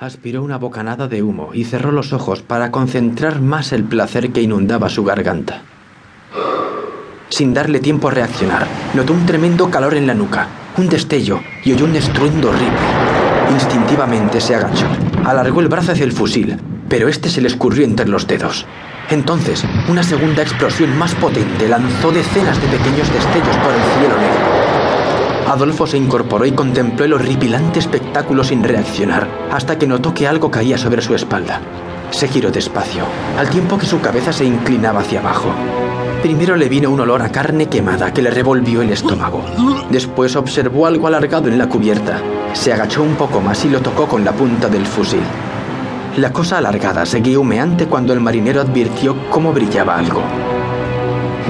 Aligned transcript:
Aspiró 0.00 0.42
una 0.42 0.56
bocanada 0.56 1.08
de 1.08 1.22
humo 1.22 1.50
y 1.52 1.64
cerró 1.64 1.92
los 1.92 2.14
ojos 2.14 2.40
para 2.40 2.70
concentrar 2.70 3.42
más 3.42 3.70
el 3.74 3.84
placer 3.84 4.32
que 4.32 4.40
inundaba 4.40 4.88
su 4.88 5.04
garganta. 5.04 5.60
Sin 7.28 7.52
darle 7.52 7.80
tiempo 7.80 8.08
a 8.08 8.12
reaccionar, 8.12 8.66
notó 8.94 9.12
un 9.12 9.26
tremendo 9.26 9.70
calor 9.70 9.92
en 9.92 10.06
la 10.06 10.14
nuca, 10.14 10.48
un 10.78 10.88
destello 10.88 11.40
y 11.66 11.74
oyó 11.74 11.84
un 11.84 11.96
estruendo 11.96 12.48
horrible. 12.48 12.78
Instintivamente 13.52 14.40
se 14.40 14.54
agachó, 14.54 14.86
alargó 15.22 15.60
el 15.60 15.68
brazo 15.68 15.92
hacia 15.92 16.04
el 16.04 16.12
fusil, 16.12 16.56
pero 16.88 17.06
este 17.06 17.28
se 17.28 17.42
le 17.42 17.48
escurrió 17.48 17.84
entre 17.84 18.08
los 18.08 18.26
dedos. 18.26 18.64
Entonces, 19.10 19.66
una 19.90 20.02
segunda 20.02 20.40
explosión 20.40 20.96
más 20.96 21.14
potente 21.16 21.68
lanzó 21.68 22.10
decenas 22.10 22.58
de 22.58 22.68
pequeños 22.68 23.12
destellos 23.12 23.56
por 23.58 23.74
el 23.74 23.82
cielo 23.98 24.16
negro. 24.16 24.59
Adolfo 25.48 25.86
se 25.86 25.96
incorporó 25.96 26.46
y 26.46 26.52
contempló 26.52 27.04
el 27.04 27.14
horripilante 27.14 27.78
espectáculo 27.78 28.44
sin 28.44 28.62
reaccionar, 28.62 29.28
hasta 29.50 29.78
que 29.78 29.86
notó 29.86 30.14
que 30.14 30.28
algo 30.28 30.50
caía 30.50 30.78
sobre 30.78 31.02
su 31.02 31.14
espalda. 31.14 31.60
Se 32.10 32.28
giró 32.28 32.50
despacio, 32.50 33.04
al 33.38 33.48
tiempo 33.50 33.78
que 33.78 33.86
su 33.86 34.00
cabeza 34.00 34.32
se 34.32 34.44
inclinaba 34.44 35.00
hacia 35.00 35.20
abajo. 35.20 35.48
Primero 36.22 36.54
le 36.56 36.68
vino 36.68 36.90
un 36.90 37.00
olor 37.00 37.22
a 37.22 37.30
carne 37.30 37.66
quemada 37.66 38.12
que 38.12 38.20
le 38.20 38.30
revolvió 38.30 38.82
el 38.82 38.90
estómago. 38.90 39.42
Después 39.90 40.36
observó 40.36 40.86
algo 40.86 41.06
alargado 41.06 41.48
en 41.48 41.56
la 41.56 41.68
cubierta. 41.68 42.20
Se 42.52 42.72
agachó 42.72 43.02
un 43.02 43.14
poco 43.14 43.40
más 43.40 43.64
y 43.64 43.70
lo 43.70 43.80
tocó 43.80 44.06
con 44.06 44.24
la 44.24 44.32
punta 44.32 44.68
del 44.68 44.86
fusil. 44.86 45.22
La 46.16 46.32
cosa 46.32 46.58
alargada 46.58 47.06
seguía 47.06 47.38
humeante 47.38 47.86
cuando 47.86 48.12
el 48.12 48.20
marinero 48.20 48.60
advirtió 48.60 49.16
cómo 49.30 49.52
brillaba 49.52 49.96
algo. 49.96 50.22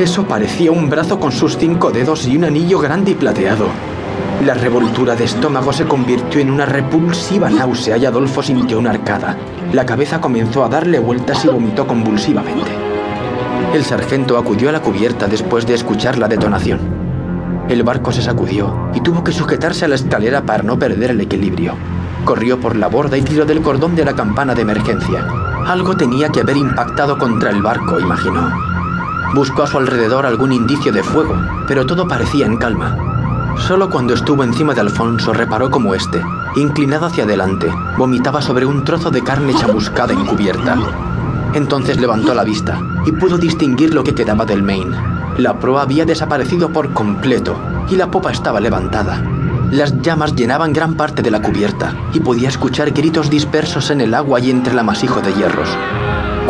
Eso 0.01 0.25
parecía 0.25 0.73
un 0.73 0.89
brazo 0.89 1.21
con 1.21 1.31
sus 1.31 1.59
cinco 1.59 1.91
dedos 1.91 2.27
y 2.27 2.35
un 2.35 2.45
anillo 2.45 2.79
grande 2.79 3.11
y 3.11 3.15
plateado. 3.15 3.67
La 4.47 4.55
revoltura 4.55 5.15
de 5.15 5.25
estómago 5.25 5.75
se 5.75 5.85
convirtió 5.85 6.41
en 6.41 6.51
una 6.51 6.65
repulsiva 6.65 7.51
náusea 7.51 7.99
y 7.99 8.07
Adolfo 8.07 8.43
sintió 8.43 8.79
una 8.79 8.93
arcada. 8.93 9.37
La 9.75 9.85
cabeza 9.85 10.19
comenzó 10.19 10.65
a 10.65 10.71
darle 10.71 10.99
vueltas 10.99 11.45
y 11.45 11.49
vomitó 11.49 11.87
convulsivamente. 11.87 12.71
El 13.75 13.85
sargento 13.85 14.39
acudió 14.39 14.71
a 14.71 14.73
la 14.73 14.81
cubierta 14.81 15.27
después 15.27 15.67
de 15.67 15.75
escuchar 15.75 16.17
la 16.17 16.29
detonación. 16.29 16.81
El 17.69 17.83
barco 17.83 18.11
se 18.11 18.23
sacudió 18.23 18.89
y 18.95 19.03
tuvo 19.03 19.23
que 19.23 19.33
sujetarse 19.33 19.85
a 19.85 19.89
la 19.89 19.97
escalera 19.97 20.41
para 20.47 20.63
no 20.63 20.79
perder 20.79 21.11
el 21.11 21.21
equilibrio. 21.21 21.75
Corrió 22.25 22.59
por 22.59 22.75
la 22.75 22.89
borda 22.89 23.19
y 23.19 23.23
tiró 23.23 23.45
del 23.45 23.61
cordón 23.61 23.97
de 23.97 24.07
la 24.07 24.15
campana 24.15 24.55
de 24.55 24.63
emergencia. 24.63 25.27
Algo 25.67 25.95
tenía 25.95 26.31
que 26.31 26.41
haber 26.41 26.57
impactado 26.57 27.19
contra 27.19 27.51
el 27.51 27.61
barco, 27.61 28.01
imaginó. 28.01 28.80
Buscó 29.35 29.63
a 29.63 29.67
su 29.67 29.79
alrededor 29.79 30.27
algún 30.27 30.53
indicio 30.53 30.93
de 30.93 31.03
fuego, 31.03 31.37
pero 31.69 31.87
todo 31.87 32.09
parecía 32.09 32.47
en 32.47 32.57
calma. 32.57 32.97
Solo 33.59 33.89
cuando 33.91 34.15
estuvo 34.15 34.43
encima 34.43 34.75
de 34.75 34.81
Alfonso 34.81 35.33
reparó 35.33 35.71
como 35.71 35.95
éste, 35.95 36.21
inclinado 36.57 37.07
hacia 37.07 37.25
adelante, 37.25 37.73
vomitaba 37.97 38.43
sobre 38.43 38.67
un 38.67 38.85
trozo 38.85 39.11
de 39.11 39.23
carne 39.23 39.55
chamuscada 39.55 40.13
encubierta. 40.13 40.77
Entonces 41.55 42.01
levantó 42.01 42.35
la 42.35 42.45
vista 42.45 42.81
y 43.07 43.13
pudo 43.13 43.39
distinguir 43.39 43.95
lo 43.95 44.03
que 44.03 44.15
quedaba 44.15 44.45
del 44.45 44.63
Maine. 44.63 44.97
La 45.39 45.59
proa 45.59 45.83
había 45.83 46.05
desaparecido 46.05 46.71
por 46.71 46.93
completo 46.93 47.57
y 47.89 47.97
la 47.97 48.11
popa 48.11 48.33
estaba 48.33 48.61
levantada. 48.61 49.23
Las 49.71 50.03
llamas 50.03 50.35
llenaban 50.35 50.73
gran 50.73 50.95
parte 50.95 51.23
de 51.23 51.31
la 51.31 51.41
cubierta 51.41 51.95
y 52.13 52.21
podía 52.21 52.49
escuchar 52.49 52.91
gritos 52.91 53.31
dispersos 53.31 53.91
en 53.91 54.01
el 54.01 54.15
agua 54.15 54.41
y 54.41 54.51
entre 54.51 54.73
el 54.73 54.79
amasijo 54.81 55.21
de 55.21 55.33
hierros. 55.35 55.69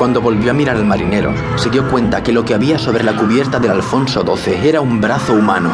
Cuando 0.01 0.23
volvió 0.23 0.51
a 0.51 0.55
mirar 0.55 0.79
al 0.79 0.87
marinero, 0.87 1.35
se 1.59 1.69
dio 1.69 1.87
cuenta 1.91 2.23
que 2.23 2.33
lo 2.33 2.43
que 2.43 2.55
había 2.55 2.79
sobre 2.79 3.05
la 3.05 3.15
cubierta 3.15 3.61
del 3.61 3.73
Alfonso 3.73 4.25
XII 4.25 4.67
era 4.67 4.81
un 4.81 4.99
brazo 4.99 5.35
humano. 5.35 5.71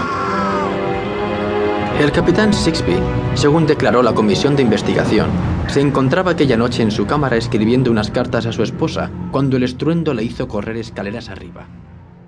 El 2.00 2.10
capitán 2.10 2.52
Sixby, 2.52 2.96
según 3.34 3.68
declaró 3.68 4.02
la 4.02 4.14
comisión 4.14 4.56
de 4.56 4.64
investigación, 4.64 5.30
se 5.68 5.80
encontraba 5.80 6.32
aquella 6.32 6.56
noche 6.56 6.82
en 6.82 6.90
su 6.90 7.06
cámara 7.06 7.36
escribiendo 7.36 7.88
unas 7.88 8.10
cartas 8.10 8.46
a 8.46 8.52
su 8.52 8.64
esposa 8.64 9.12
cuando 9.30 9.58
el 9.58 9.62
estruendo 9.62 10.12
le 10.12 10.24
hizo 10.24 10.48
correr 10.48 10.76
escaleras 10.76 11.28
arriba. 11.28 11.68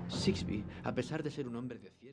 Sixby, 0.07 0.63
a 0.85 0.93
pesar 0.93 1.21
de 1.21 1.31
ser 1.31 1.49
un 1.49 1.57
hombre 1.57 1.79
de 1.79 1.89
cierto... 1.99 2.09